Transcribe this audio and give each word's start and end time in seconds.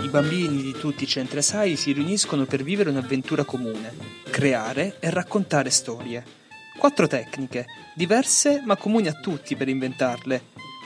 I 0.00 0.08
bambini 0.08 0.62
di 0.62 0.72
tutti 0.72 1.04
i 1.04 1.06
centri 1.06 1.38
ASAI 1.38 1.76
si 1.76 1.92
riuniscono 1.92 2.44
per 2.44 2.62
vivere 2.62 2.90
un'avventura 2.90 3.44
comune, 3.44 3.94
creare 4.30 4.96
e 5.00 5.10
raccontare 5.10 5.70
storie. 5.70 6.24
Quattro 6.78 7.06
tecniche, 7.06 7.66
diverse 7.94 8.62
ma 8.64 8.76
comuni 8.76 9.08
a 9.08 9.12
tutti 9.12 9.56
per 9.56 9.68
inventarle. 9.68 10.42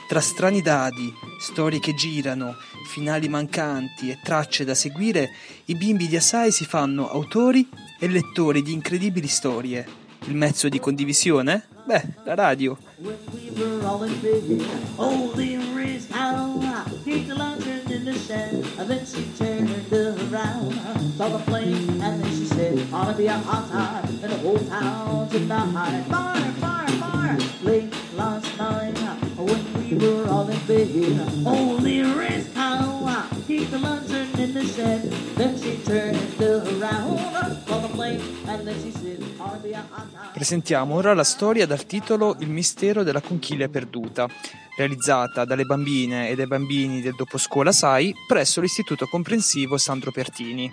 Tra 0.07 0.21
strani 0.21 0.61
dadi, 0.61 1.13
storie 1.39 1.79
che 1.79 1.93
girano, 1.93 2.55
finali 2.87 3.27
mancanti 3.29 4.09
e 4.09 4.19
tracce 4.21 4.65
da 4.65 4.73
seguire, 4.73 5.31
i 5.65 5.75
bimbi 5.75 6.07
di 6.07 6.15
Asai 6.15 6.51
si 6.51 6.65
fanno 6.65 7.09
autori 7.09 7.67
e 7.99 8.07
lettori 8.07 8.61
di 8.61 8.73
incredibili 8.73 9.27
storie. 9.27 10.05
Il 10.25 10.35
mezzo 10.35 10.67
di 10.67 10.79
condivisione? 10.79 11.67
Beh, 11.85 12.03
la 12.25 12.35
radio. 12.35 12.77
Late 27.63 27.89
last 28.15 28.57
night, 28.57 29.06
were 29.97 30.27
all 30.29 30.47
in 30.49 31.19
oh, 31.45 31.77
the 31.81 32.03
wrist, 32.15 32.55
how 32.55 33.27
kicked 33.47 33.71
the 33.71 33.79
lantern 33.79 34.27
in 34.37 34.53
the 34.53 34.65
shed. 34.65 35.01
Then 35.35 35.57
she 35.57 35.77
turned 35.83 36.41
around, 36.41 37.19
saw 37.65 37.79
the 37.79 37.89
flame, 37.89 38.21
and 38.47 38.65
then 38.65 38.75
she 38.81 38.91
said. 38.91 39.17
Presentiamo 40.33 40.95
ora 40.95 41.13
la 41.13 41.23
storia 41.23 41.65
dal 41.65 41.85
titolo 41.85 42.35
Il 42.39 42.49
mistero 42.49 43.03
della 43.03 43.21
conchiglia 43.21 43.67
perduta, 43.69 44.27
realizzata 44.75 45.45
dalle 45.45 45.65
bambine 45.65 46.29
e 46.29 46.35
dai 46.35 46.47
bambini 46.47 47.01
del 47.01 47.15
doposcuola 47.15 47.71
SAI 47.71 48.13
presso 48.27 48.61
l'Istituto 48.61 49.07
Comprensivo 49.07 49.77
Sandro 49.77 50.11
Pertini. 50.11 50.69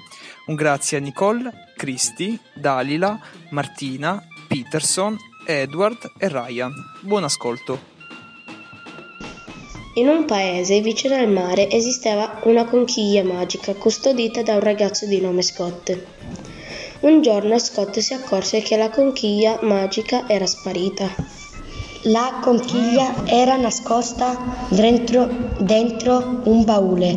Un 0.46 0.54
grazie 0.54 0.98
a 0.98 1.00
Nicole, 1.00 1.72
Cristi, 1.76 2.38
Dalila, 2.54 3.18
Martina, 3.50 4.22
Peterson, 4.48 5.16
Edward 5.46 6.12
e 6.18 6.28
Ryan. 6.28 6.72
Buon 7.00 7.24
ascolto. 7.24 7.93
In 9.96 10.08
un 10.08 10.24
paese 10.24 10.80
vicino 10.80 11.14
al 11.14 11.28
mare 11.28 11.70
esisteva 11.70 12.40
una 12.46 12.64
conchiglia 12.64 13.22
magica 13.22 13.74
custodita 13.74 14.42
da 14.42 14.54
un 14.54 14.60
ragazzo 14.60 15.06
di 15.06 15.20
nome 15.20 15.40
Scott. 15.40 15.96
Un 17.02 17.22
giorno 17.22 17.56
Scott 17.60 18.00
si 18.00 18.12
accorse 18.12 18.60
che 18.60 18.76
la 18.76 18.90
conchiglia 18.90 19.60
magica 19.62 20.28
era 20.28 20.46
sparita. 20.46 21.14
La 22.06 22.40
conchiglia 22.42 23.24
era 23.24 23.54
nascosta 23.54 24.66
dentro, 24.68 25.28
dentro 25.58 26.40
un 26.42 26.64
baule 26.64 27.16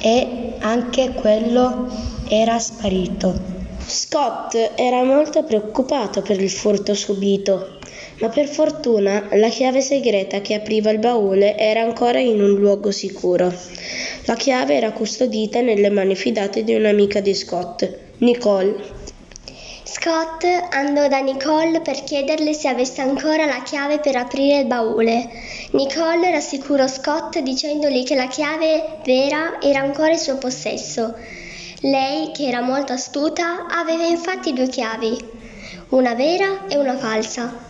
e 0.00 0.54
anche 0.58 1.12
quello 1.12 1.86
era 2.26 2.58
sparito. 2.58 3.38
Scott 3.86 4.72
era 4.74 5.04
molto 5.04 5.44
preoccupato 5.44 6.22
per 6.22 6.40
il 6.40 6.50
furto 6.50 6.92
subito, 6.92 7.75
ma 8.18 8.28
per 8.28 8.48
fortuna 8.48 9.28
la 9.32 9.48
chiave 9.48 9.80
segreta 9.80 10.40
che 10.40 10.54
apriva 10.54 10.90
il 10.90 10.98
baule 10.98 11.56
era 11.56 11.82
ancora 11.82 12.18
in 12.18 12.40
un 12.40 12.54
luogo 12.54 12.90
sicuro. 12.90 13.52
La 14.24 14.34
chiave 14.34 14.74
era 14.74 14.92
custodita 14.92 15.60
nelle 15.60 15.90
mani 15.90 16.16
fidate 16.16 16.64
di 16.64 16.74
un'amica 16.74 17.20
di 17.20 17.34
Scott, 17.34 17.88
Nicole. 18.18 19.04
Scott 19.82 20.44
andò 20.70 21.06
da 21.08 21.18
Nicole 21.18 21.80
per 21.80 22.02
chiederle 22.02 22.52
se 22.52 22.68
avesse 22.68 23.00
ancora 23.00 23.46
la 23.46 23.62
chiave 23.62 23.98
per 23.98 24.16
aprire 24.16 24.60
il 24.60 24.66
baule. 24.66 25.28
Nicole 25.72 26.30
rassicurò 26.30 26.86
Scott 26.88 27.38
dicendogli 27.38 28.02
che 28.04 28.14
la 28.14 28.28
chiave 28.28 28.98
vera 29.04 29.60
era 29.60 29.80
ancora 29.80 30.12
in 30.12 30.18
suo 30.18 30.38
possesso. 30.38 31.14
Lei, 31.80 32.32
che 32.32 32.46
era 32.46 32.62
molto 32.62 32.94
astuta, 32.94 33.66
aveva 33.68 34.04
infatti 34.04 34.52
due 34.52 34.68
chiavi, 34.68 35.16
una 35.90 36.14
vera 36.14 36.66
e 36.66 36.76
una 36.78 36.96
falsa. 36.96 37.65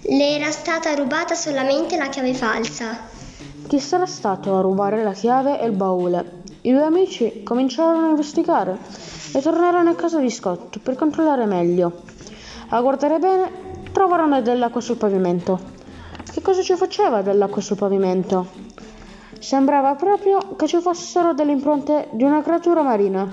Le 0.00 0.36
era 0.36 0.50
stata 0.50 0.94
rubata 0.94 1.34
solamente 1.34 1.98
la 1.98 2.08
chiave 2.08 2.32
falsa. 2.32 2.98
Chi 3.66 3.78
sarà 3.78 4.06
stato 4.06 4.56
a 4.56 4.62
rubare 4.62 5.02
la 5.02 5.12
chiave 5.12 5.60
e 5.60 5.66
il 5.66 5.72
baule? 5.72 6.40
I 6.62 6.72
due 6.72 6.82
amici 6.82 7.42
cominciarono 7.42 8.06
a 8.06 8.10
investigare 8.10 8.78
e 9.34 9.40
tornarono 9.42 9.90
a 9.90 9.94
casa 9.94 10.18
di 10.18 10.30
Scott 10.30 10.78
per 10.78 10.94
controllare 10.94 11.44
meglio. 11.44 12.04
A 12.68 12.80
guardare 12.80 13.18
bene, 13.18 13.50
trovarono 13.92 14.40
dell'acqua 14.40 14.80
sul 14.80 14.96
pavimento. 14.96 15.60
Che 16.32 16.40
cosa 16.40 16.62
ci 16.62 16.74
faceva 16.74 17.20
dell'acqua 17.20 17.60
sul 17.60 17.76
pavimento? 17.76 18.46
Sembrava 19.38 19.94
proprio 19.94 20.56
che 20.56 20.66
ci 20.68 20.80
fossero 20.80 21.34
delle 21.34 21.52
impronte 21.52 22.08
di 22.12 22.24
una 22.24 22.40
creatura 22.40 22.80
marina. 22.80 23.30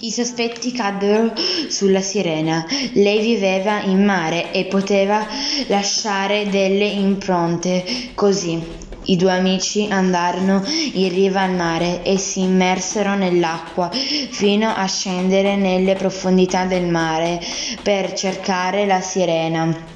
I 0.00 0.10
sospetti 0.10 0.72
caddero 0.72 1.32
sulla 1.68 2.00
sirena. 2.00 2.66
Lei 2.92 3.20
viveva 3.20 3.82
in 3.82 4.04
mare 4.04 4.52
e 4.52 4.66
poteva 4.66 5.26
lasciare 5.66 6.48
delle 6.48 6.86
impronte. 6.86 7.84
Così 8.14 8.84
i 9.08 9.16
due 9.16 9.32
amici 9.32 9.86
andarono 9.88 10.64
in 10.66 11.08
riva 11.10 11.42
al 11.42 11.54
mare 11.54 12.02
e 12.02 12.18
si 12.18 12.40
immersero 12.40 13.14
nell'acqua 13.14 13.88
fino 13.90 14.72
a 14.74 14.84
scendere 14.86 15.54
nelle 15.56 15.94
profondità 15.94 16.64
del 16.64 16.86
mare 16.86 17.40
per 17.82 18.12
cercare 18.14 18.84
la 18.84 19.00
sirena. 19.00 19.94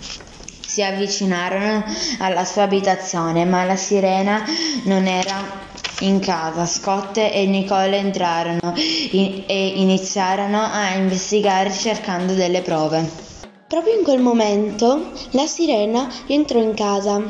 Si 0.64 0.82
avvicinarono 0.84 1.84
alla 2.18 2.44
sua 2.44 2.62
abitazione, 2.62 3.44
ma 3.44 3.64
la 3.64 3.74
sirena 3.74 4.44
non 4.84 5.08
era 5.08 5.69
in 6.00 6.20
casa. 6.20 6.66
Scott 6.66 7.16
e 7.16 7.46
Nicole 7.46 7.96
entrarono 7.96 8.74
in- 9.10 9.44
e 9.46 9.66
iniziarono 9.76 10.60
a 10.62 10.94
investigare 10.94 11.72
cercando 11.72 12.34
delle 12.34 12.62
prove. 12.62 13.28
Proprio 13.66 13.96
in 13.96 14.02
quel 14.02 14.20
momento 14.20 15.10
la 15.30 15.46
sirena 15.46 16.08
rientrò 16.26 16.60
in 16.60 16.74
casa 16.74 17.22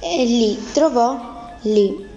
e 0.00 0.24
lì 0.24 0.58
trovò 0.72 1.56
lì 1.62 2.10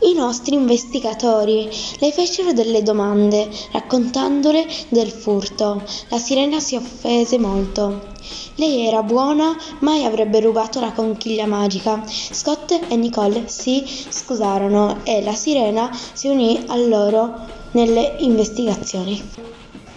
i 0.00 0.14
nostri 0.14 0.54
investigatori. 0.54 1.68
Le 1.98 2.12
fecero 2.12 2.52
delle 2.52 2.82
domande 2.82 3.48
raccontandole 3.72 4.66
del 4.88 5.10
furto. 5.10 5.82
La 6.08 6.18
sirena 6.18 6.60
si 6.60 6.76
offese 6.76 7.38
molto. 7.38 8.16
Lei 8.56 8.86
era 8.86 9.02
buona, 9.02 9.56
mai 9.80 10.04
avrebbe 10.04 10.40
rubato 10.40 10.80
la 10.80 10.92
conchiglia 10.92 11.46
magica. 11.46 12.02
Scott 12.06 12.78
e 12.88 12.96
Nicole 12.96 13.48
si 13.48 13.84
scusarono 13.86 15.00
e 15.04 15.22
la 15.22 15.34
sirena 15.34 15.90
si 16.12 16.28
unì 16.28 16.64
a 16.66 16.76
loro 16.76 17.46
nelle 17.72 18.16
investigazioni. 18.18 19.22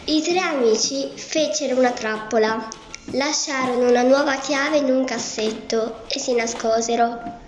I 0.06 0.22
tre 0.22 0.40
amici 0.40 1.09
fecero 1.13 1.78
una 1.78 1.91
trappola, 1.91 2.67
lasciarono 3.11 3.90
una 3.90 4.01
nuova 4.03 4.35
chiave 4.35 4.78
in 4.78 4.85
un 4.85 5.03
cassetto 5.06 6.03
e 6.07 6.19
si 6.19 6.34
nascosero. 6.34 7.41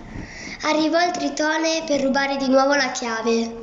Arrivò 0.65 1.03
il 1.03 1.11
tritone 1.11 1.83
per 1.85 2.01
rubare 2.01 2.37
di 2.37 2.47
nuovo 2.47 2.73
la 2.73 2.91
chiave. 2.91 3.53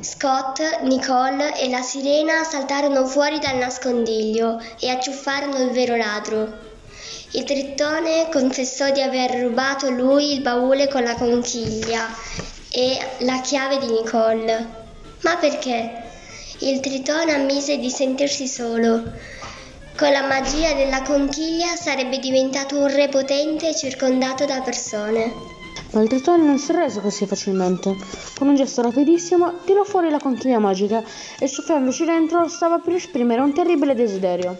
Scott, 0.00 0.80
Nicole 0.80 1.56
e 1.60 1.68
la 1.68 1.80
sirena 1.80 2.42
saltarono 2.42 3.06
fuori 3.06 3.38
dal 3.38 3.56
nascondiglio 3.56 4.60
e 4.80 4.90
acciuffarono 4.90 5.62
il 5.62 5.70
vero 5.70 5.94
ladro. 5.94 6.58
Il 7.30 7.44
tritone 7.44 8.28
confessò 8.32 8.90
di 8.90 9.00
aver 9.00 9.42
rubato 9.42 9.90
lui 9.90 10.32
il 10.32 10.40
baule 10.40 10.88
con 10.88 11.04
la 11.04 11.14
conchiglia 11.14 12.12
e 12.68 12.98
la 13.18 13.40
chiave 13.40 13.78
di 13.78 13.86
Nicole. 13.86 14.66
Ma 15.20 15.36
perché? 15.36 16.02
Il 16.58 16.80
tritone 16.80 17.32
ammise 17.32 17.78
di 17.78 17.90
sentirsi 17.90 18.48
solo. 18.48 19.04
Con 19.96 20.10
la 20.10 20.26
magia 20.26 20.72
della 20.72 21.02
conchiglia 21.02 21.76
sarebbe 21.76 22.18
diventato 22.18 22.76
un 22.76 22.92
re 22.92 23.08
potente 23.08 23.72
circondato 23.72 24.44
da 24.44 24.60
persone. 24.62 25.53
Ma 25.92 26.02
il 26.02 26.08
tritone 26.08 26.44
non 26.44 26.58
si 26.58 26.72
arrese 26.72 27.00
così 27.00 27.26
facilmente. 27.26 27.96
Con 28.36 28.48
un 28.48 28.56
gesto 28.56 28.82
rapidissimo 28.82 29.60
tirò 29.64 29.84
fuori 29.84 30.10
la 30.10 30.18
conchiglia 30.18 30.58
magica 30.58 31.02
e 31.38 31.46
soffiandoci 31.46 32.04
dentro 32.04 32.48
stava 32.48 32.78
per 32.78 32.94
esprimere 32.94 33.40
un 33.40 33.52
terribile 33.52 33.94
desiderio. 33.94 34.56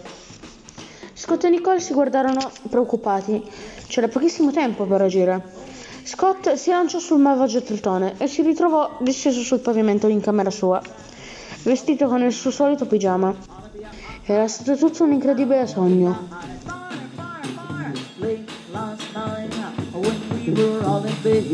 Scott 1.13 1.43
e 1.45 1.49
Nicole 1.49 1.79
si 1.79 1.93
guardarono 1.93 2.51
preoccupati. 2.69 3.43
C'era 3.87 4.07
pochissimo 4.07 4.51
tempo 4.51 4.85
per 4.85 5.01
agire. 5.01 5.43
Scott 6.03 6.53
si 6.53 6.69
lanciò 6.69 6.99
sul 6.99 7.19
malvagio 7.19 7.63
tritone 7.63 8.13
e 8.17 8.27
si 8.27 8.43
ritrovò 8.43 8.97
disteso 8.99 9.41
sul 9.41 9.59
pavimento 9.59 10.07
in 10.07 10.21
camera 10.21 10.51
sua, 10.51 10.79
vestito 11.63 12.07
con 12.07 12.21
il 12.21 12.31
suo 12.31 12.51
solito 12.51 12.85
pigiama. 12.85 13.33
Era 14.23 14.47
stato 14.47 14.75
tutto 14.77 15.03
un 15.03 15.13
incredibile 15.13 15.65
sogno. 15.65 16.84
We 20.47 20.53
were 20.53 20.83
all 20.85 21.03
in 21.05 21.15
bed. 21.21 21.45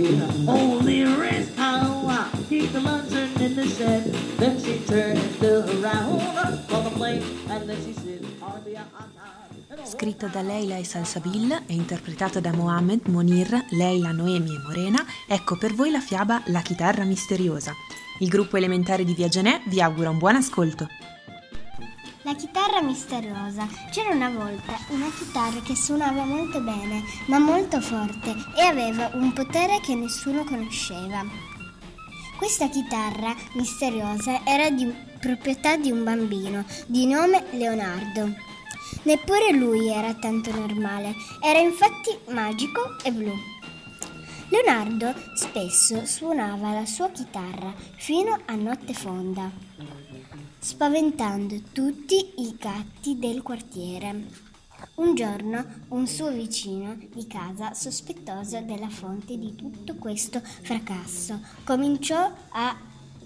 Only 0.48 1.04
rest 1.06 1.52
how 1.58 2.08
I 2.08 2.28
keep 2.50 2.72
the 2.72 2.82
lantern 2.82 3.30
in 3.40 3.56
the 3.56 3.68
shed. 3.68 4.14
Then 4.38 4.60
she 4.60 4.80
turned 4.86 5.20
around, 5.42 6.20
saw 6.68 6.82
the 6.82 6.90
flame, 6.92 7.24
and 7.50 7.68
then 7.68 7.78
she 7.84 7.94
said, 7.94 8.26
"Ought 8.42 8.56
to 8.56 8.62
be 8.64 8.76
a 8.76 8.86
hot 8.92 9.10
time." 9.16 9.86
Scritto 9.86 10.28
da 10.28 10.42
Leila 10.42 10.78
e 10.78 10.84
Salsabil 10.84 11.52
e 11.66 11.74
interpretato 11.74 12.40
da 12.40 12.52
Mohamed, 12.52 13.08
Monir, 13.08 13.66
Leila, 13.72 14.12
Noemi 14.12 14.56
e 14.56 14.60
Morena, 14.60 15.04
ecco 15.28 15.58
per 15.58 15.74
voi 15.74 15.92
la 15.92 16.02
fiaba 16.02 16.42
La 16.48 16.62
chitarra 16.62 17.04
misteriosa. 17.04 17.74
Il 18.20 18.28
gruppo 18.28 18.58
elementare 18.58 19.04
di 19.04 19.14
Via 19.14 19.28
Genè 19.28 19.62
vi 19.68 19.82
augura 19.82 20.10
un 20.10 20.18
buon 20.18 20.36
ascolto. 20.36 20.88
La 22.24 22.36
chitarra 22.36 22.84
misteriosa. 22.84 23.68
C'era 23.90 24.14
una 24.14 24.30
volta 24.30 24.78
una 24.90 25.10
chitarra 25.10 25.60
che 25.62 25.76
suonava 25.76 26.24
molto 26.24 26.62
bene, 26.62 27.04
ma 27.26 27.40
molto 27.40 27.82
forte 27.82 28.36
e 28.56 28.62
aveva 28.62 29.10
un 29.14 29.34
potere 29.34 29.80
che 29.80 29.96
nessuno 29.96 30.44
conosceva. 30.44 31.26
Questa 32.38 32.70
chitarra 32.70 33.36
misteriosa 33.54 34.46
era 34.46 34.70
di 34.70 34.94
proprietà 35.20 35.78
di 35.78 35.90
un 35.90 36.04
bambino 36.04 36.64
di 36.86 37.08
nome 37.08 37.44
Leonardo. 37.54 38.36
Neppure 39.02 39.52
lui 39.54 39.90
era 39.90 40.14
tanto 40.14 40.52
normale, 40.52 41.16
era 41.44 41.58
infatti 41.58 42.16
magico 42.30 42.98
e 43.04 43.12
blu. 43.12 43.34
Leonardo 44.50 45.16
spesso 45.34 46.06
suonava 46.06 46.72
la 46.72 46.86
sua 46.86 47.10
chitarra 47.10 47.74
fino 47.96 48.38
a 48.46 48.54
notte 48.54 48.94
fonda 48.94 49.50
spaventando 50.64 51.60
tutti 51.72 52.34
i 52.38 52.56
gatti 52.56 53.18
del 53.18 53.42
quartiere. 53.42 54.28
Un 54.96 55.16
giorno 55.16 55.66
un 55.90 56.06
suo 56.06 56.30
vicino 56.30 56.96
di 57.12 57.26
casa, 57.26 57.74
sospettoso 57.74 58.62
della 58.62 58.90
fonte 58.90 59.40
di 59.40 59.56
tutto 59.56 59.96
questo 59.96 60.40
fracasso, 60.62 61.40
cominciò 61.64 62.32
a 62.50 62.78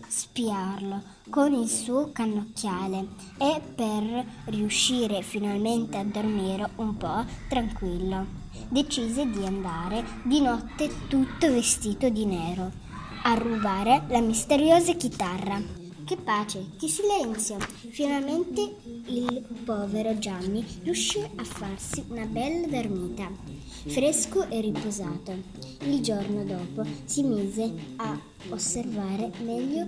spiarlo 0.07 1.01
con 1.29 1.53
il 1.53 1.67
suo 1.67 2.13
cannocchiale 2.13 3.07
e 3.37 3.61
per 3.75 4.25
riuscire 4.45 5.21
finalmente 5.21 5.97
a 5.97 6.05
dormire 6.05 6.69
un 6.77 6.95
po' 6.95 7.25
tranquillo, 7.49 8.25
decise 8.69 9.29
di 9.29 9.45
andare 9.45 10.05
di 10.23 10.39
notte 10.39 10.89
tutto 11.09 11.51
vestito 11.51 12.07
di 12.07 12.25
nero 12.25 12.71
a 13.23 13.33
rubare 13.33 14.03
la 14.07 14.21
misteriosa 14.21 14.93
chitarra. 14.93 15.84
Che 16.05 16.17
pace, 16.17 16.67
che 16.77 16.87
silenzio! 16.87 17.57
Finalmente 17.89 18.75
il 19.07 19.43
povero 19.65 20.15
Gianni 20.19 20.63
riuscì 20.83 21.17
a 21.17 21.43
farsi 21.43 22.03
una 22.09 22.25
bella 22.25 22.67
dormita, 22.67 23.27
fresco 23.87 24.47
e 24.47 24.61
riposato. 24.61 25.33
Il 25.79 26.01
giorno 26.01 26.43
dopo 26.43 26.83
si 27.05 27.23
mise 27.23 27.73
a 27.95 28.19
osservare 28.49 29.31
meglio 29.43 29.87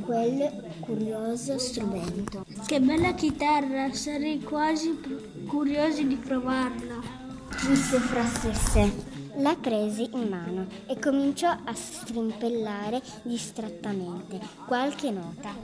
quel 0.00 0.50
curioso 0.80 1.58
strumento. 1.58 2.46
Che 2.64 2.80
bella 2.80 3.12
chitarra, 3.12 3.92
sarei 3.92 4.40
quasi 4.40 4.98
curiosi 5.46 6.06
di 6.06 6.16
provarla. 6.16 7.02
Disse 7.68 7.98
fra 7.98 8.24
sé. 8.24 9.07
La 9.38 9.54
prese 9.54 10.08
in 10.12 10.28
mano 10.28 10.66
e 10.86 10.98
cominciò 10.98 11.48
a 11.48 11.72
strimpellare 11.72 13.00
distrattamente 13.22 14.40
qualche 14.66 15.12
nota. 15.12 15.54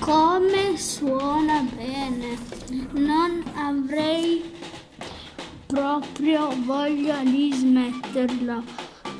Come 0.00 0.76
suona 0.76 1.64
bene! 1.76 2.36
Non 2.90 3.44
avrei 3.54 4.52
proprio 5.66 6.48
voglia 6.64 7.22
di 7.22 7.52
smetterla. 7.54 8.62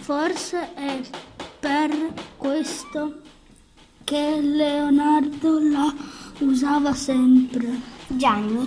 Forse 0.00 0.74
è 0.74 1.00
per 1.60 2.14
questo 2.36 3.20
che 4.02 4.40
Leonardo 4.40 5.60
la 5.60 6.07
usava 6.38 6.94
sempre. 6.94 7.96
Gianni 8.08 8.66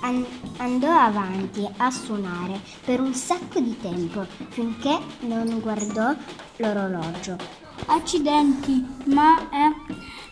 an- 0.00 0.26
andò 0.58 0.90
avanti 0.90 1.66
a 1.76 1.90
suonare 1.90 2.60
per 2.84 3.00
un 3.00 3.14
sacco 3.14 3.60
di 3.60 3.76
tempo 3.80 4.26
finché 4.48 4.98
non 5.20 5.60
guardò 5.60 6.14
l'orologio. 6.56 7.36
Accidenti, 7.86 8.84
ma 9.06 9.48
è 9.50 9.72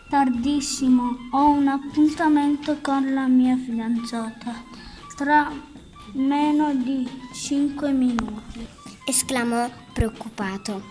tardissimo. 0.08 1.16
Ho 1.32 1.50
un 1.50 1.68
appuntamento 1.68 2.78
con 2.80 3.12
la 3.12 3.26
mia 3.26 3.56
fidanzata 3.56 4.54
tra 5.16 5.50
meno 6.12 6.74
di 6.74 7.08
5 7.32 7.92
minuti. 7.92 8.66
esclamò 9.04 9.68
preoccupato. 9.92 10.82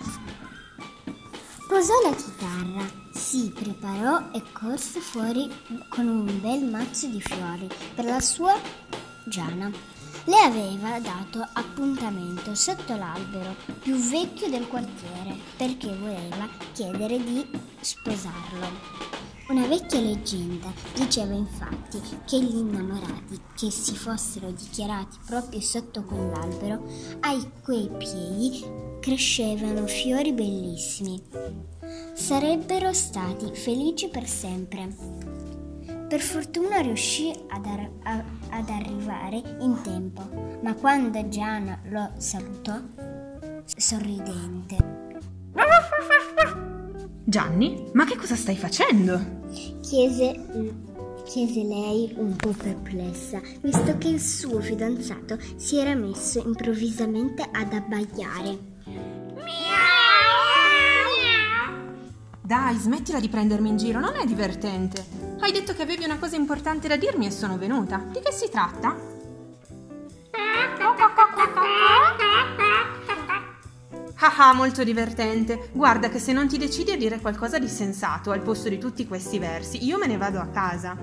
Posò 1.68 1.94
la 2.04 2.16
chitarra, 2.16 3.09
si 3.20 3.52
preparò 3.54 4.32
e 4.32 4.42
corse 4.54 5.02
fuori 5.02 5.52
con 5.90 6.08
un 6.08 6.40
bel 6.40 6.64
mazzo 6.64 7.08
di 7.08 7.20
fiori 7.20 7.68
per 7.94 8.06
la 8.06 8.22
sua 8.22 8.56
Giana. 9.26 9.70
Le 10.24 10.38
aveva 10.38 11.00
dato 11.00 11.46
appuntamento 11.54 12.56
sotto 12.56 12.96
l'albero 12.96 13.56
più 13.82 13.96
vecchio 13.96 14.50
del 14.50 14.68
quartiere 14.68 15.36
perché 15.58 15.94
voleva 15.98 16.48
chiedere 16.72 17.22
di 17.22 17.46
sposarlo. 17.82 18.68
Una 19.50 19.68
vecchia 19.68 20.00
leggenda 20.00 20.72
diceva 20.96 21.34
infatti 21.34 22.00
che 22.26 22.42
gli 22.42 22.56
innamorati 22.56 23.38
che 23.54 23.70
si 23.70 23.96
fossero 23.96 24.50
dichiarati 24.52 25.18
proprio 25.26 25.60
sotto 25.60 26.04
quell'albero, 26.04 26.86
ai 27.22 27.52
quei 27.64 27.90
piedi 27.98 28.64
crescevano 29.02 29.86
fiori 29.88 30.32
bellissimi. 30.32 31.79
Sarebbero 32.20 32.92
stati 32.92 33.50
felici 33.56 34.10
per 34.10 34.28
sempre. 34.28 34.88
Per 36.08 36.20
fortuna 36.20 36.80
riuscì 36.82 37.32
ad, 37.48 37.66
ar- 37.66 37.92
a- 38.04 38.24
ad 38.50 38.70
arrivare 38.70 39.42
in 39.62 39.80
tempo, 39.82 40.22
ma 40.62 40.74
quando 40.76 41.28
Gianna 41.30 41.80
lo 41.86 42.12
salutò, 42.18 42.78
sorridente, 43.66 44.76
Gianni, 47.24 47.90
ma 47.94 48.04
che 48.06 48.18
cosa 48.18 48.36
stai 48.36 48.58
facendo? 48.58 49.38
chiese, 49.82 50.46
chiese 51.26 51.64
lei 51.64 52.14
un 52.18 52.36
po' 52.36 52.52
perplessa, 52.52 53.40
visto 53.62 53.98
che 53.98 54.10
il 54.10 54.20
suo 54.22 54.60
fidanzato 54.60 55.38
si 55.56 55.78
era 55.78 55.96
messo 55.96 56.44
improvvisamente 56.46 57.48
ad 57.50 57.72
abbaiare. 57.74 58.68
Dai, 62.50 62.78
smettila 62.78 63.20
di 63.20 63.30
prendermi 63.30 63.70
in 63.70 63.78
giro, 63.78 64.00
non 64.00 64.16
è 64.16 64.26
divertente. 64.26 65.06
Hai 65.40 65.52
detto 65.52 65.76
che 65.76 65.84
avevi 65.84 66.04
una 66.04 66.18
cosa 66.18 66.36
importante 66.36 66.88
da 66.88 66.96
dirmi 66.96 67.28
e 67.28 67.32
sono 67.32 67.60
venuta. 67.60 68.04
Di 68.12 68.22
che 68.22 68.32
si 68.32 68.50
tratta? 68.50 68.96
Ah 74.16 74.36
ah, 74.36 74.54
molto 74.54 74.84
divertente. 74.84 75.70
Guarda 75.74 76.10
che 76.10 76.18
se 76.18 76.34
non 76.34 76.48
ti 76.48 76.58
decidi 76.58 76.90
a 76.90 76.98
dire 76.98 77.20
qualcosa 77.20 77.60
di 77.60 77.68
sensato 77.68 78.32
al 78.32 78.42
posto 78.42 78.68
di 78.68 78.80
tutti 78.80 79.06
questi 79.06 79.38
versi, 79.38 79.86
io 79.86 80.00
me 80.00 80.08
ne 80.08 80.18
vado 80.18 80.40
a 80.40 80.48
casa. 80.48 80.98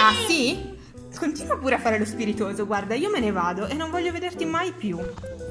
Ah 0.00 0.12
sì? 0.26 0.76
Continua 1.16 1.56
pure 1.56 1.76
a 1.76 1.78
fare 1.78 2.00
lo 2.00 2.04
spiritoso, 2.04 2.66
guarda, 2.66 2.96
io 2.96 3.10
me 3.10 3.20
ne 3.20 3.30
vado 3.30 3.68
e 3.68 3.74
non 3.74 3.92
voglio 3.92 4.10
vederti 4.10 4.44
mai 4.44 4.72
più. 4.72 4.98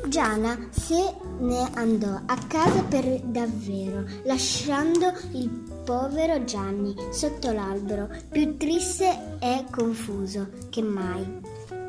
Gianna 0.07 0.57
se 0.71 1.15
ne 1.39 1.69
andò 1.73 2.19
a 2.25 2.37
casa 2.47 2.81
per 2.83 3.21
davvero, 3.25 4.05
lasciando 4.23 5.11
il 5.33 5.49
povero 5.83 6.43
Gianni 6.43 6.95
sotto 7.11 7.51
l'albero, 7.51 8.09
più 8.31 8.57
triste 8.57 9.37
e 9.39 9.65
confuso 9.69 10.49
che 10.69 10.81
mai. 10.81 11.41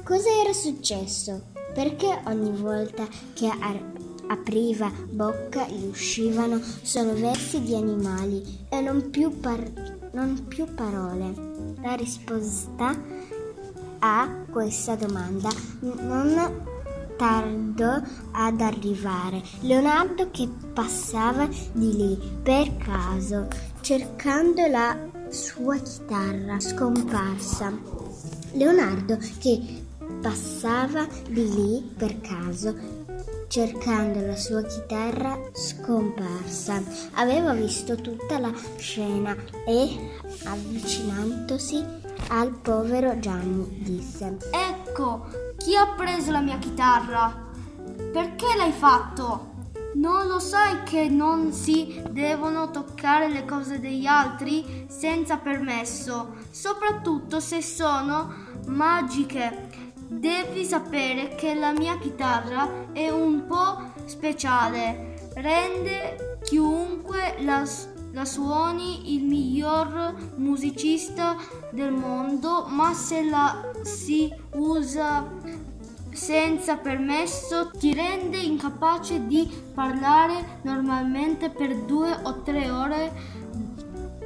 Cosa 0.02 0.28
era 0.40 0.52
successo? 0.52 1.46
Perché 1.74 2.20
ogni 2.24 2.50
volta 2.50 3.06
che 3.34 3.46
ar- 3.46 3.96
apriva 4.28 4.90
bocca 5.10 5.66
gli 5.66 5.86
uscivano 5.86 6.60
solo 6.82 7.14
versi 7.14 7.62
di 7.62 7.74
animali 7.74 8.66
e 8.68 8.80
non 8.80 9.10
più, 9.10 9.38
par- 9.38 10.10
non 10.12 10.46
più 10.48 10.66
parole? 10.74 11.32
La 11.82 11.94
risposta 11.94 12.96
a 14.00 14.44
questa 14.50 14.94
domanda 14.94 15.50
non 15.80 16.67
tardò 17.18 18.00
ad 18.30 18.60
arrivare. 18.60 19.42
Leonardo 19.60 20.30
che 20.30 20.48
passava 20.72 21.48
di 21.72 21.96
lì 21.96 22.18
per 22.42 22.76
caso, 22.76 23.48
cercando 23.80 24.66
la 24.68 24.96
sua 25.28 25.76
chitarra 25.76 26.60
scomparsa. 26.60 27.76
Leonardo 28.52 29.18
che 29.38 29.84
passava 30.22 31.06
di 31.28 31.52
lì 31.52 31.92
per 31.96 32.20
caso, 32.20 32.74
cercando 33.48 34.24
la 34.24 34.36
sua 34.36 34.62
chitarra 34.62 35.38
scomparsa. 35.52 36.80
Aveva 37.14 37.52
visto 37.52 37.96
tutta 37.96 38.38
la 38.38 38.52
scena 38.76 39.36
e, 39.66 40.20
avvicinandosi 40.44 41.84
al 42.28 42.52
povero 42.52 43.18
Gianni, 43.18 43.82
disse: 43.82 44.36
Ecco, 44.50 45.47
chi 45.58 45.74
ha 45.74 45.88
preso 45.88 46.30
la 46.30 46.40
mia 46.40 46.56
chitarra? 46.58 47.46
Perché 48.12 48.46
l'hai 48.56 48.72
fatto? 48.72 49.56
Non 49.94 50.28
lo 50.28 50.38
sai 50.38 50.84
che 50.84 51.08
non 51.08 51.52
si 51.52 52.00
devono 52.10 52.70
toccare 52.70 53.28
le 53.28 53.44
cose 53.44 53.80
degli 53.80 54.06
altri 54.06 54.86
senza 54.88 55.38
permesso, 55.38 56.36
soprattutto 56.50 57.40
se 57.40 57.60
sono 57.60 58.32
magiche. 58.66 59.86
Devi 60.06 60.64
sapere 60.64 61.34
che 61.34 61.54
la 61.54 61.72
mia 61.72 61.98
chitarra 61.98 62.92
è 62.92 63.10
un 63.10 63.44
po' 63.46 63.92
speciale, 64.04 65.30
rende 65.34 66.38
chiunque 66.44 67.34
la, 67.40 67.64
la 68.12 68.24
suoni 68.24 69.14
il 69.14 69.24
miglior 69.24 70.14
musicista 70.36 71.36
del 71.72 71.92
mondo, 71.92 72.66
ma 72.68 72.94
se 72.94 73.22
la 73.28 73.70
si 73.82 74.32
usa 74.54 75.37
senza 76.18 76.76
permesso 76.76 77.70
ti 77.78 77.94
rende 77.94 78.38
incapace 78.38 79.24
di 79.28 79.48
parlare 79.72 80.58
normalmente 80.62 81.48
per 81.48 81.76
due 81.84 82.10
o 82.24 82.42
tre 82.42 82.68
ore 82.68 83.12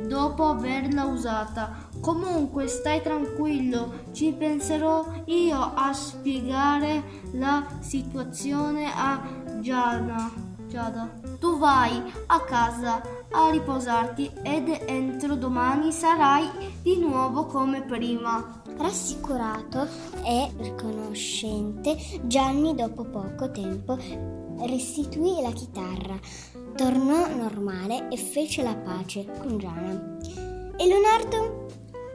dopo 0.07 0.47
averla 0.47 1.05
usata. 1.05 1.91
Comunque 2.01 2.67
stai 2.67 3.03
tranquillo, 3.03 4.07
ci 4.13 4.33
penserò 4.33 5.05
io 5.27 5.73
a 5.75 5.93
spiegare 5.93 7.03
la 7.33 7.65
situazione 7.81 8.91
a 8.93 9.21
Giada. 9.61 10.31
Giada. 10.67 11.11
Tu 11.39 11.59
vai 11.59 12.03
a 12.27 12.41
casa 12.41 13.03
a 13.31 13.51
riposarti 13.51 14.31
ed 14.43 14.69
entro 14.87 15.35
domani 15.35 15.93
sarai 15.93 16.49
di 16.81 16.99
nuovo 16.99 17.45
come 17.45 17.83
prima. 17.83 18.62
Rassicurato 18.77 19.87
e 20.25 20.51
riconoscente, 20.59 21.97
Gianni 22.23 22.75
dopo 22.75 23.05
poco 23.05 23.51
tempo 23.51 23.97
restituì 24.67 25.41
la 25.43 25.53
chitarra, 25.53 26.19
tornò 26.75 27.29
normale 27.35 28.09
e 28.09 28.17
fece 28.17 28.63
la 28.63 28.75
pace 28.77 29.27
con 29.39 29.59
Giana. 29.59 30.19
E 30.77 30.87
Leonardo 30.87 31.67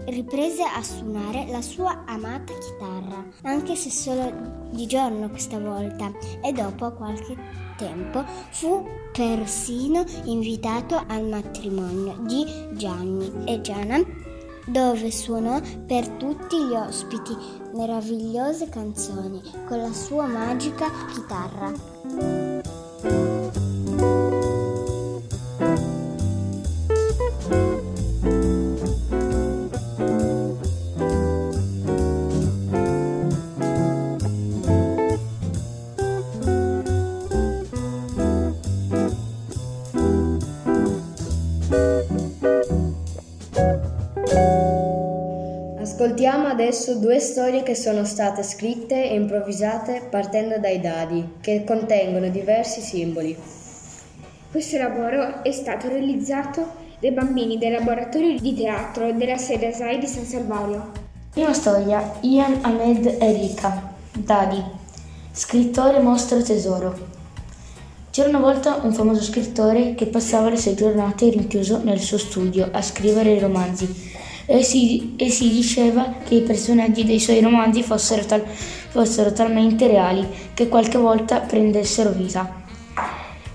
riprese 0.06 0.64
a 0.64 0.82
suonare 0.82 1.48
la 1.50 1.62
sua 1.62 2.04
amata 2.06 2.54
chitarra, 2.54 3.26
anche 3.44 3.76
se 3.76 3.90
solo 3.90 4.32
di 4.72 4.86
giorno 4.88 5.30
questa 5.30 5.60
volta, 5.60 6.12
e 6.42 6.52
dopo 6.54 6.92
qualche 6.94 7.36
tempo 7.78 8.24
fu 8.52 8.86
persino 9.12 10.04
invitato 10.26 11.04
al 11.08 11.28
matrimonio 11.28 12.18
di 12.22 12.46
Gianni 12.74 13.32
e 13.46 13.62
Giana 13.62 14.26
dove 14.68 15.12
suonò 15.12 15.60
per 15.86 16.08
tutti 16.10 16.58
gli 16.58 16.74
ospiti 16.74 17.36
meravigliose 17.74 18.70
canzoni 18.70 19.42
con 19.66 19.80
la 19.80 19.94
sua 19.94 20.28
magica 20.28 20.90
chitarra. 21.12 22.47
Adesso 46.68 46.96
due 46.96 47.18
storie 47.22 47.64
che 47.64 47.76
sono 47.76 48.04
state 48.04 48.44
scritte 48.44 49.10
e 49.10 49.16
improvvisate 49.16 50.06
partendo 50.10 50.60
dai 50.60 50.82
dadi, 50.82 51.36
che 51.40 51.64
contengono 51.66 52.28
diversi 52.28 52.82
simboli. 52.82 53.38
Questo 54.52 54.78
lavoro 54.78 55.44
è 55.44 55.52
stato 55.54 55.88
realizzato 55.88 56.68
dai 57.00 57.12
bambini 57.12 57.58
del 57.58 57.72
laboratorio 57.72 58.38
di 58.38 58.54
teatro 58.54 59.14
della 59.14 59.38
sede 59.38 59.68
ASAI 59.68 60.00
di 60.00 60.08
San 60.08 60.26
Salvario. 60.26 60.92
Prima 61.32 61.54
storia, 61.54 62.16
Ian 62.20 62.58
Ahmed 62.60 63.16
Erika, 63.18 63.94
Dadi, 64.12 64.62
scrittore 65.32 66.00
mostro 66.00 66.42
tesoro. 66.42 67.16
C'era 68.10 68.28
una 68.28 68.40
volta 68.40 68.80
un 68.82 68.92
famoso 68.92 69.22
scrittore 69.22 69.96
che 69.96 70.08
passava 70.08 70.50
le 70.50 70.58
sue 70.58 70.76
giornate 70.76 71.30
rinchiuso 71.30 71.82
nel 71.82 72.00
suo 72.02 72.18
studio 72.18 72.68
a 72.74 72.82
scrivere 72.82 73.40
romanzi 73.40 74.16
e 74.50 74.64
si, 74.64 75.14
e 75.18 75.30
si 75.30 75.52
diceva 75.52 76.16
che 76.24 76.36
i 76.36 76.42
personaggi 76.42 77.04
dei 77.04 77.20
suoi 77.20 77.42
romanzi 77.42 77.84
fossero, 77.84 78.26
tal, 78.26 78.44
fossero 78.46 79.34
talmente 79.34 79.88
reali 79.88 80.26
che 80.54 80.70
qualche 80.70 80.98
volta 80.98 81.42
prendessero 81.42 82.12
vita. 82.12 82.64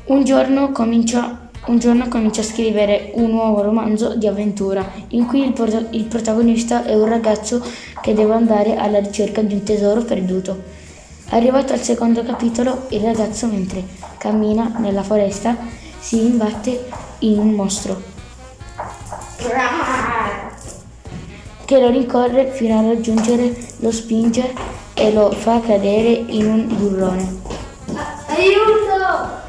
Un 0.04 0.22
giorno 0.22 0.70
cominciò 0.70 1.40
un 1.64 1.78
giorno 1.78 2.08
comincia 2.08 2.40
a 2.40 2.44
scrivere 2.44 3.12
un 3.14 3.30
nuovo 3.30 3.62
romanzo 3.62 4.16
di 4.16 4.26
avventura 4.26 4.84
in 5.10 5.26
cui 5.26 5.44
il, 5.44 5.52
pro- 5.52 5.86
il, 5.90 6.06
protagonista 6.06 6.84
è 6.84 6.92
un 6.92 7.08
ragazzo 7.08 7.64
che 8.00 8.14
deve 8.14 8.34
andare 8.34 8.74
alla 8.74 8.98
ricerca 8.98 9.42
di 9.42 9.54
un 9.54 9.62
tesoro 9.62 10.02
perduto. 10.02 10.60
Arrivato 11.28 11.72
al 11.72 11.80
secondo 11.80 12.24
capitolo, 12.24 12.86
il 12.88 13.00
ragazzo 13.00 13.46
mentre 13.46 13.84
cammina 14.18 14.74
nella 14.78 15.04
foresta 15.04 15.56
si 16.00 16.26
imbatte 16.26 16.88
in 17.20 17.38
un 17.38 17.50
mostro 17.52 18.10
che 21.64 21.80
lo 21.80 21.90
rincorre 21.90 22.50
fino 22.50 22.78
a 22.78 22.82
raggiungere, 22.82 23.54
lo 23.78 23.90
spinge 23.90 24.52
e 24.94 25.12
lo 25.12 25.30
fa 25.30 25.60
cadere 25.60 26.10
in 26.10 26.46
un 26.46 26.66
burrone. 26.76 27.40
Aiuto! 28.26 29.40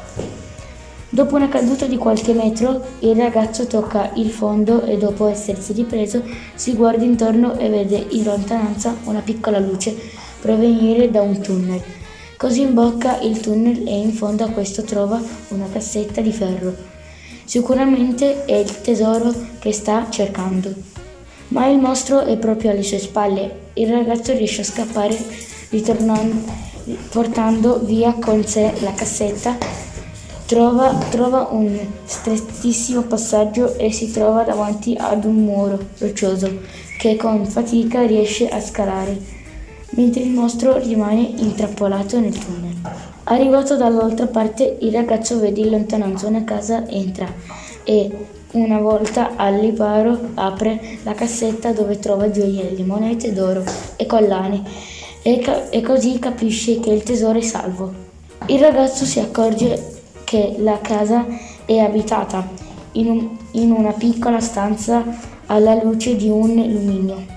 Dopo 1.14 1.36
una 1.36 1.48
caduta 1.48 1.86
di 1.86 1.96
qualche 1.96 2.32
metro, 2.32 2.82
il 2.98 3.14
ragazzo 3.14 3.66
tocca 3.66 4.10
il 4.14 4.30
fondo 4.30 4.82
e 4.82 4.98
dopo 4.98 5.28
essersi 5.28 5.72
ripreso 5.72 6.22
si 6.54 6.74
guarda 6.74 7.04
intorno 7.04 7.56
e 7.56 7.68
vede 7.68 8.04
in 8.10 8.24
lontananza 8.24 8.96
una 9.04 9.20
piccola 9.20 9.60
luce 9.60 9.96
provenire 10.40 11.10
da 11.12 11.22
un 11.22 11.40
tunnel. 11.40 11.80
Così 12.36 12.62
imbocca 12.62 13.20
il 13.20 13.38
tunnel 13.38 13.86
e 13.86 13.96
in 13.96 14.12
fondo 14.12 14.44
a 14.44 14.48
questo 14.48 14.82
trova 14.82 15.22
una 15.50 15.68
cassetta 15.72 16.20
di 16.20 16.32
ferro. 16.32 16.74
Sicuramente 17.44 18.44
è 18.44 18.56
il 18.56 18.80
tesoro 18.80 19.32
che 19.60 19.72
sta 19.72 20.08
cercando. 20.10 20.93
Ma 21.54 21.68
il 21.68 21.78
mostro 21.78 22.22
è 22.22 22.36
proprio 22.36 22.72
alle 22.72 22.82
sue 22.82 22.98
spalle. 22.98 23.68
Il 23.74 23.88
ragazzo 23.88 24.32
riesce 24.32 24.62
a 24.62 24.64
scappare 24.64 25.16
portando 27.10 27.78
via 27.78 28.14
con 28.14 28.44
sé 28.44 28.72
la 28.80 28.92
cassetta. 28.92 29.56
Trova, 30.46 30.92
trova 31.10 31.46
un 31.52 31.78
strettissimo 32.04 33.02
passaggio 33.02 33.78
e 33.78 33.92
si 33.92 34.10
trova 34.10 34.42
davanti 34.42 34.96
ad 34.98 35.24
un 35.24 35.44
muro 35.44 35.78
roccioso 35.98 36.58
che 36.98 37.14
con 37.14 37.46
fatica 37.46 38.04
riesce 38.04 38.48
a 38.48 38.60
scalare, 38.60 39.16
mentre 39.90 40.22
il 40.22 40.30
mostro 40.30 40.76
rimane 40.76 41.34
intrappolato 41.36 42.18
nel 42.18 42.36
tunnel. 42.36 42.74
Arrivato 43.24 43.76
dall'altra 43.76 44.26
parte, 44.26 44.76
il 44.80 44.92
ragazzo 44.92 45.38
vede 45.38 45.60
in 45.60 45.70
lontananza 45.70 46.26
una 46.26 46.42
casa, 46.42 46.84
entra 46.88 47.32
e 47.84 48.10
una 48.54 48.78
volta 48.78 49.32
al 49.36 49.74
apre 50.34 50.98
la 51.02 51.14
cassetta 51.14 51.72
dove 51.72 51.98
trova 51.98 52.30
gioielli, 52.30 52.84
monete 52.84 53.32
d'oro 53.32 53.64
e 53.96 54.06
collane 54.06 54.62
e, 55.22 55.38
ca- 55.38 55.70
e 55.70 55.80
così 55.80 56.18
capisce 56.18 56.80
che 56.80 56.90
il 56.90 57.02
tesoro 57.02 57.38
è 57.38 57.42
salvo. 57.42 57.92
Il 58.46 58.60
ragazzo 58.60 59.04
si 59.04 59.20
accorge 59.20 59.92
che 60.24 60.56
la 60.58 60.78
casa 60.80 61.26
è 61.64 61.78
abitata 61.78 62.46
in, 62.92 63.08
un, 63.08 63.36
in 63.52 63.70
una 63.72 63.92
piccola 63.92 64.40
stanza 64.40 65.02
alla 65.46 65.82
luce 65.82 66.14
di 66.14 66.28
un 66.28 66.54
luminio. 66.54 67.32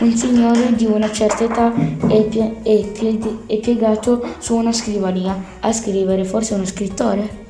Un 0.00 0.16
signore 0.16 0.74
di 0.74 0.86
una 0.86 1.10
certa 1.12 1.44
età 1.44 1.72
è, 2.08 2.24
pie- 2.24 2.56
è, 2.62 2.84
piedi- 2.86 3.40
è 3.46 3.58
piegato 3.58 4.34
su 4.38 4.56
una 4.56 4.72
scrivania 4.72 5.40
a 5.60 5.72
scrivere, 5.72 6.24
forse 6.24 6.54
uno 6.54 6.64
scrittore. 6.64 7.43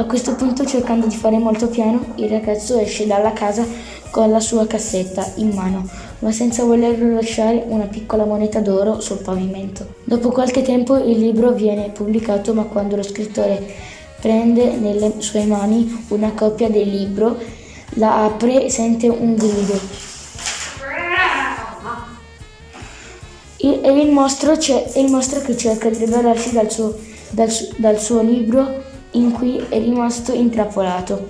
A 0.00 0.04
questo 0.04 0.34
punto, 0.34 0.64
cercando 0.64 1.06
di 1.06 1.14
fare 1.14 1.36
molto 1.36 1.68
piano, 1.68 2.14
il 2.14 2.30
ragazzo 2.30 2.78
esce 2.78 3.06
dalla 3.06 3.34
casa 3.34 3.66
con 4.10 4.30
la 4.30 4.40
sua 4.40 4.66
cassetta 4.66 5.30
in 5.34 5.50
mano, 5.50 5.86
ma 6.20 6.32
senza 6.32 6.64
voler 6.64 6.98
lasciare 7.02 7.62
una 7.66 7.84
piccola 7.84 8.24
moneta 8.24 8.60
d'oro 8.60 9.00
sul 9.00 9.18
pavimento. 9.18 9.96
Dopo 10.04 10.30
qualche 10.30 10.62
tempo 10.62 10.96
il 10.96 11.18
libro 11.18 11.52
viene 11.52 11.90
pubblicato, 11.90 12.54
ma 12.54 12.62
quando 12.62 12.96
lo 12.96 13.02
scrittore 13.02 13.62
prende 14.18 14.74
nelle 14.76 15.16
sue 15.18 15.44
mani 15.44 16.06
una 16.08 16.32
copia 16.32 16.70
del 16.70 16.88
libro, 16.88 17.36
la 17.96 18.24
apre 18.24 18.64
e 18.64 18.70
sente 18.70 19.06
un 19.06 19.34
grido. 19.34 19.78
E 23.58 24.00
il 24.00 24.10
mostro, 24.10 24.54
il 24.54 25.10
mostro 25.10 25.40
che 25.42 25.54
cerca 25.58 25.90
di 25.90 25.98
liberarsi 25.98 26.52
dal 26.54 26.70
suo, 26.70 26.96
dal, 27.28 27.50
dal 27.76 28.00
suo 28.00 28.22
libro 28.22 28.79
in 29.12 29.32
cui 29.32 29.56
è 29.68 29.78
rimasto 29.78 30.32
intrappolato. 30.32 31.28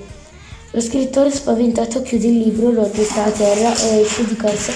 Lo 0.73 0.81
scrittore 0.81 1.31
spaventato 1.31 2.03
chiude 2.03 2.27
il 2.27 2.39
libro, 2.39 2.71
lo 2.71 2.91
getta 2.91 3.25
a 3.25 3.31
terra 3.31 3.75
e 3.77 4.01
esce 4.03 4.25
di 4.27 4.37
corsa, 4.37 4.73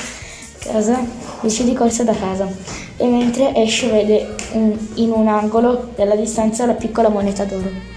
casa, 0.58 1.04
esce 1.42 1.64
di 1.64 1.72
corsa 1.72 2.02
da 2.02 2.14
casa. 2.14 2.48
E 2.96 3.06
mentre 3.06 3.54
esce 3.54 3.88
vede 3.88 4.34
un- 4.52 4.76
in 4.94 5.10
un 5.10 5.28
angolo 5.28 5.90
della 5.94 6.16
distanza 6.16 6.66
la 6.66 6.74
piccola 6.74 7.08
moneta 7.08 7.44
d'oro. 7.44 7.93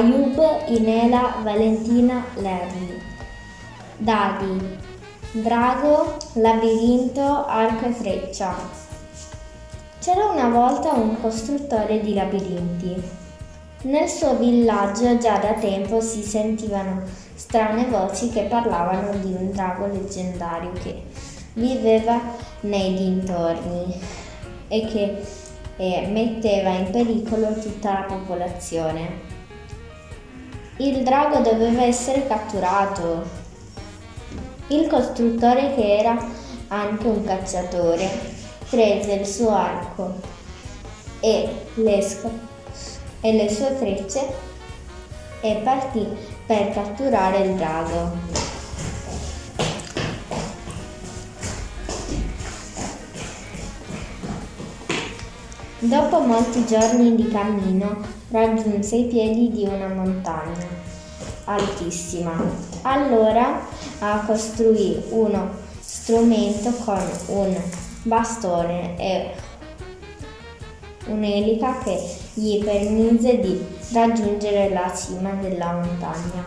Ayub, 0.00 0.40
Inela, 0.68 1.42
Valentina, 1.42 2.24
Lerny. 2.36 2.98
Dadi. 3.98 4.78
Drago, 5.32 6.16
labirinto, 6.34 7.44
arco 7.44 7.84
e 7.84 7.92
freccia. 7.92 8.54
C'era 10.00 10.30
una 10.30 10.48
volta 10.48 10.92
un 10.92 11.20
costruttore 11.20 12.00
di 12.00 12.14
labirinti. 12.14 13.02
Nel 13.82 14.08
suo 14.08 14.36
villaggio 14.36 15.18
già 15.18 15.36
da 15.36 15.52
tempo 15.52 16.00
si 16.00 16.22
sentivano 16.22 17.02
strane 17.34 17.84
voci 17.84 18.30
che 18.30 18.44
parlavano 18.44 19.18
di 19.18 19.34
un 19.34 19.50
drago 19.50 19.86
leggendario 19.86 20.72
che 20.82 21.02
viveva 21.54 22.18
nei 22.60 22.94
dintorni 22.94 24.00
e 24.68 24.86
che 24.86 25.22
e 25.76 26.06
metteva 26.08 26.70
in 26.70 26.90
pericolo 26.90 27.54
tutta 27.54 27.92
la 27.92 28.02
popolazione. 28.02 29.29
Il 30.80 31.02
drago 31.02 31.40
doveva 31.40 31.82
essere 31.82 32.26
catturato. 32.26 33.22
Il 34.68 34.86
costruttore, 34.86 35.74
che 35.74 35.98
era 35.98 36.16
anche 36.68 37.06
un 37.06 37.22
cacciatore, 37.22 38.08
prese 38.70 39.12
il 39.12 39.26
suo 39.26 39.50
arco 39.50 40.14
e 41.20 41.66
le, 41.74 42.00
sc- 42.00 42.30
e 43.20 43.32
le 43.34 43.50
sue 43.50 43.72
frecce 43.72 44.26
e 45.42 45.60
partì 45.62 46.08
per 46.46 46.70
catturare 46.70 47.40
il 47.40 47.56
drago. 47.56 48.49
Dopo 55.82 56.20
molti 56.20 56.66
giorni 56.66 57.14
di 57.14 57.28
cammino 57.28 58.02
raggiunse 58.30 58.96
i 58.96 59.06
piedi 59.06 59.50
di 59.50 59.64
una 59.64 59.88
montagna 59.88 60.66
altissima. 61.44 62.38
Allora 62.82 63.66
costruì 64.26 65.02
uno 65.08 65.48
strumento 65.80 66.70
con 66.84 67.00
un 67.28 67.56
bastone 68.02 68.98
e 68.98 69.30
un'elica 71.06 71.78
che 71.78 71.98
gli 72.34 72.62
permise 72.62 73.38
di 73.38 73.64
raggiungere 73.92 74.68
la 74.68 74.92
cima 74.94 75.32
della 75.32 75.72
montagna. 75.72 76.44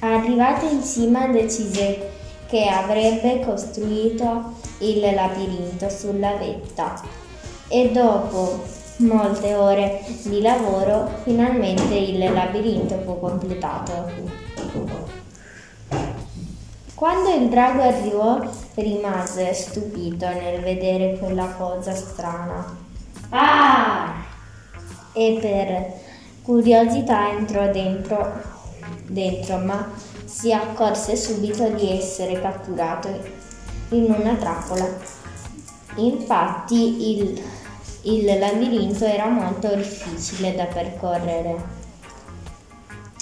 Arrivato 0.00 0.64
in 0.66 0.82
cima 0.82 1.26
decise 1.26 2.16
che 2.48 2.66
avrebbe 2.66 3.40
costruito 3.40 4.54
il 4.78 5.00
labirinto 5.00 5.88
sulla 5.90 6.34
vetta 6.36 7.00
e 7.68 7.90
dopo 7.90 8.64
molte 8.98 9.54
ore 9.54 10.04
di 10.22 10.40
lavoro 10.40 11.08
finalmente 11.22 11.94
il 11.94 12.32
labirinto 12.32 12.98
fu 13.04 13.20
completato. 13.20 14.10
Quando 16.94 17.32
il 17.32 17.48
drago 17.48 17.82
arrivò 17.82 18.40
rimase 18.74 19.52
stupito 19.52 20.26
nel 20.26 20.60
vedere 20.62 21.16
quella 21.18 21.46
cosa 21.56 21.94
strana. 21.94 22.76
Ah! 23.28 24.14
E 25.12 25.38
per 25.40 25.92
curiosità 26.42 27.30
entrò 27.30 27.70
dentro, 27.70 28.32
dentro 29.06 29.58
ma 29.58 29.92
si 30.28 30.52
accorse 30.52 31.16
subito 31.16 31.68
di 31.70 31.90
essere 31.90 32.38
catturato 32.40 33.08
in 33.90 34.14
una 34.16 34.34
trappola. 34.34 34.86
Infatti 35.96 37.18
il, 37.18 37.42
il 38.02 38.38
labirinto 38.38 39.04
era 39.06 39.26
molto 39.26 39.74
difficile 39.74 40.54
da 40.54 40.66
percorrere. 40.66 41.76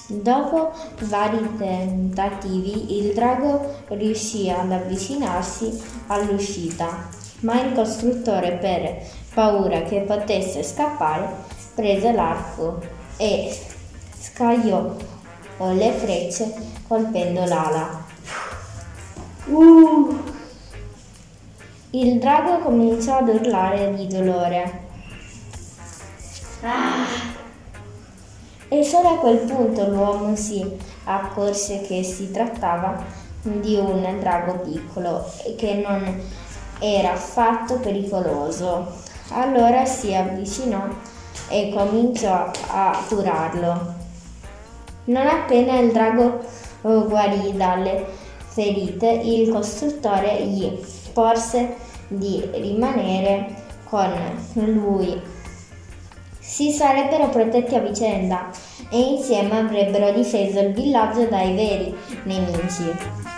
Dopo 0.09 0.73
vari 1.03 1.57
tentativi 1.57 2.99
il 2.99 3.15
drago 3.15 3.83
riuscì 3.89 4.51
ad 4.51 4.71
avvicinarsi 4.71 5.81
all'uscita, 6.09 7.09
ma 7.41 7.61
il 7.63 7.73
costruttore 7.73 8.53
per 8.53 9.03
paura 9.33 9.83
che 9.83 10.01
potesse 10.01 10.63
scappare 10.63 11.29
prese 11.75 12.13
l'arco 12.13 12.81
e 13.17 13.57
scagliò 14.19 14.95
le 15.59 15.93
frecce 15.93 16.76
colpendo 16.87 17.45
l'ala. 17.45 18.05
Uh! 19.47 20.19
Il 21.91 22.19
drago 22.19 22.59
cominciò 22.59 23.19
ad 23.19 23.29
urlare 23.29 23.95
di 23.95 24.07
dolore. 24.07 24.81
Ah! 26.63 27.35
E 28.69 28.83
solo 28.83 29.11
a 29.11 29.19
quel 29.19 29.39
punto 29.39 29.89
l'uomo 29.89 30.35
si 30.35 30.65
accorse 31.05 31.83
che 31.83 32.03
si 32.03 32.31
trattava 32.33 33.03
di 33.43 33.77
un 33.77 34.05
drago 34.19 34.59
piccolo 34.59 35.25
e 35.45 35.55
che 35.55 35.75
non 35.75 36.21
era 36.81 37.13
affatto 37.13 37.79
pericoloso. 37.79 39.05
Allora 39.31 39.85
si 39.85 40.15
avvicinò 40.15 40.85
e 41.49 41.73
cominciò 41.75 42.51
a 42.69 43.05
curarlo. 43.09 43.95
Non 45.05 45.27
appena 45.27 45.79
il 45.79 45.93
drago 45.93 46.45
guarì 47.09 47.53
dalle 47.57 48.05
ferite, 48.47 49.09
il 49.09 49.51
costruttore 49.51 50.43
gli 50.45 50.71
porse 51.13 51.77
di 52.09 52.43
rimanere 52.53 53.65
con 53.85 54.11
lui. 54.55 55.21
Si 56.39 56.71
sarebbero 56.71 57.29
protetti 57.29 57.75
a 57.75 57.81
vicenda 57.81 58.51
e 58.89 58.99
insieme 58.99 59.59
avrebbero 59.59 60.13
difeso 60.13 60.61
il 60.61 60.73
villaggio 60.73 61.27
dai 61.27 61.55
veri 61.55 61.95
nemici. 62.25 63.36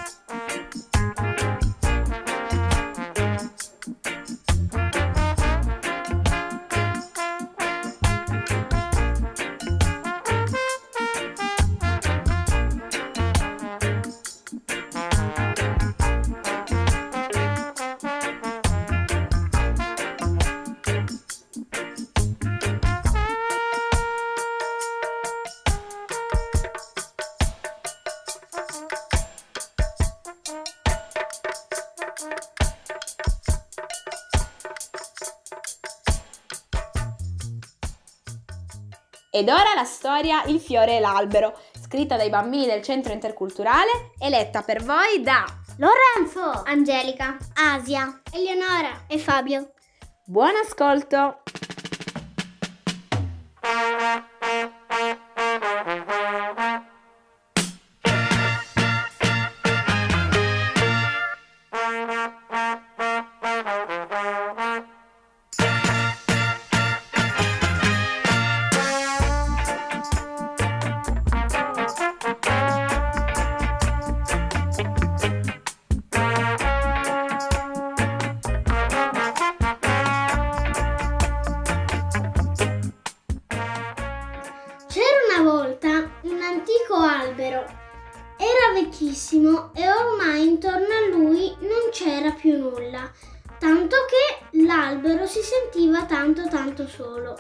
Ed 39.30 39.50
ora 39.50 39.74
la 39.74 39.84
storia 39.84 40.42
Il 40.44 40.58
fiore 40.58 40.96
e 40.96 41.00
l'albero, 41.00 41.52
scritta 41.78 42.16
dai 42.16 42.30
bambini 42.30 42.64
del 42.64 42.80
centro 42.80 43.12
interculturale 43.12 44.12
e 44.18 44.30
letta 44.30 44.62
per 44.62 44.82
voi 44.82 45.20
da 45.20 45.44
Lorenzo, 45.76 46.62
Angelica, 46.64 47.36
Asia, 47.54 48.22
Eleonora 48.32 49.04
e 49.06 49.18
Fabio. 49.18 49.72
Buon 50.24 50.54
ascolto! 50.64 51.42
vecchissimo 88.78 89.72
e 89.74 89.90
ormai 89.90 90.46
intorno 90.46 90.86
a 90.86 91.08
lui 91.10 91.52
non 91.60 91.90
c'era 91.90 92.30
più 92.30 92.56
nulla, 92.56 93.10
tanto 93.58 93.96
che 94.06 94.60
l'albero 94.64 95.26
si 95.26 95.40
sentiva 95.42 96.04
tanto 96.04 96.46
tanto 96.46 96.86
solo. 96.86 97.36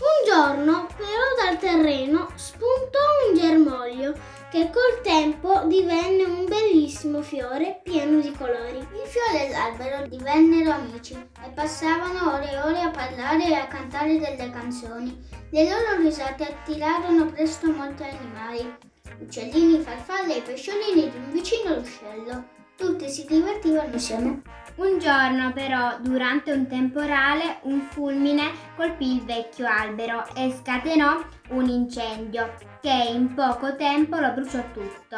Un 0.00 0.26
giorno 0.26 0.88
però 0.96 1.44
dal 1.44 1.58
terreno 1.58 2.30
spuntò 2.34 2.98
un 3.28 3.38
germoglio 3.38 4.14
che 4.50 4.68
col 4.72 5.00
tempo 5.02 5.62
divenne 5.66 6.24
un 6.24 6.46
bellissimo 6.46 7.22
fiore 7.22 7.80
pieno 7.84 8.18
di 8.20 8.32
colori. 8.32 8.78
Il 8.78 9.06
fiore 9.06 9.46
e 9.46 9.50
l'albero 9.50 10.08
divennero 10.08 10.72
amici 10.72 11.12
e 11.14 11.50
passavano 11.54 12.34
ore 12.34 12.50
e 12.50 12.60
ore 12.62 12.80
a 12.80 12.90
parlare 12.90 13.46
e 13.46 13.54
a 13.54 13.68
cantare 13.68 14.18
delle 14.18 14.50
canzoni. 14.50 15.16
Le 15.50 15.64
loro 15.68 16.00
risate 16.00 16.44
attirarono 16.44 17.26
presto 17.26 17.70
molti 17.70 18.02
animali 18.02 18.89
uccellini, 19.18 19.80
farfalle 19.80 20.38
e 20.38 20.42
pesciolini 20.42 21.10
di 21.10 21.16
un 21.16 21.30
vicino 21.30 21.74
ruscello. 21.74 22.44
Tutti 22.76 23.08
si 23.08 23.26
divertivano 23.26 23.92
insieme. 23.92 24.42
Un 24.76 24.98
giorno 24.98 25.52
però, 25.52 25.98
durante 26.00 26.52
un 26.52 26.66
temporale, 26.66 27.58
un 27.62 27.80
fulmine 27.90 28.50
colpì 28.76 29.16
il 29.16 29.24
vecchio 29.24 29.66
albero 29.66 30.24
e 30.34 30.54
scatenò 30.58 31.22
un 31.50 31.68
incendio 31.68 32.54
che 32.80 33.10
in 33.12 33.34
poco 33.34 33.76
tempo 33.76 34.16
lo 34.16 34.32
bruciò 34.32 34.62
tutto. 34.72 35.16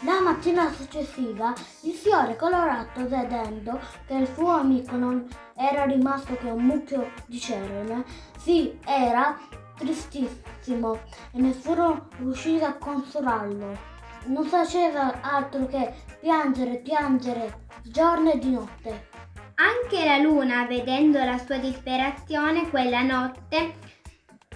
La 0.00 0.20
mattina 0.20 0.72
successiva, 0.72 1.52
il 1.82 1.92
fiore 1.92 2.34
colorato 2.34 3.06
vedendo 3.06 3.78
che 4.06 4.14
il 4.14 4.28
suo 4.34 4.50
amico 4.50 4.96
non 4.96 5.24
era 5.56 5.84
rimasto 5.84 6.36
che 6.36 6.50
un 6.50 6.64
mucchio 6.64 7.12
di 7.26 7.38
cenere, 7.38 8.04
si 8.36 8.76
era 8.84 9.38
tristissimo 9.76 10.98
e 11.32 11.40
nessuno 11.40 12.08
riusciva 12.18 12.68
a 12.68 12.78
consolarlo. 12.78 13.92
Non 14.26 14.44
faceva 14.44 15.20
altro 15.20 15.66
che 15.66 15.92
piangere, 16.20 16.78
piangere, 16.78 17.66
giorno 17.82 18.32
e 18.32 18.38
di 18.38 18.50
notte. 18.50 19.08
Anche 19.56 20.04
la 20.04 20.18
luna, 20.18 20.66
vedendo 20.66 21.22
la 21.22 21.38
sua 21.38 21.58
disperazione 21.58 22.70
quella 22.70 23.02
notte, 23.02 23.74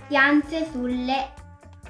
pianse 0.07 0.67
sulle 0.71 1.33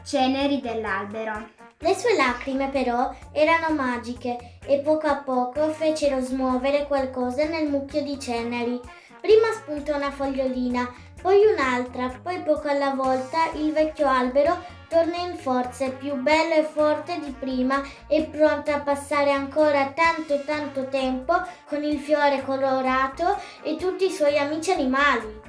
ceneri 0.04 0.60
dell'albero. 0.60 1.56
Le 1.80 1.94
sue 1.94 2.16
lacrime 2.16 2.70
però 2.70 3.14
erano 3.30 3.72
magiche 3.72 4.58
e 4.66 4.80
poco 4.80 5.06
a 5.06 5.18
poco 5.18 5.68
fecero 5.68 6.20
smuovere 6.20 6.88
qualcosa 6.88 7.44
nel 7.44 7.68
mucchio 7.68 8.02
di 8.02 8.18
ceneri. 8.18 8.80
Prima 9.20 9.52
spuntò 9.52 9.94
una 9.94 10.10
fogliolina, 10.10 10.92
poi 11.20 11.44
un'altra, 11.44 12.08
poi 12.22 12.42
poco 12.42 12.68
alla 12.68 12.94
volta 12.94 13.50
il 13.54 13.72
vecchio 13.72 14.06
albero 14.08 14.76
tornò 14.88 15.16
in 15.26 15.36
forze, 15.36 15.90
più 15.90 16.14
bello 16.14 16.54
e 16.54 16.62
forte 16.62 17.18
di 17.20 17.34
prima 17.38 17.82
e 18.06 18.24
pronto 18.24 18.70
a 18.70 18.80
passare 18.80 19.30
ancora 19.30 19.92
tanto 19.94 20.42
tanto 20.44 20.88
tempo 20.88 21.34
con 21.66 21.82
il 21.84 21.98
fiore 21.98 22.42
colorato 22.44 23.38
e 23.62 23.76
tutti 23.76 24.06
i 24.06 24.10
suoi 24.10 24.38
amici 24.38 24.70
animali. 24.70 25.47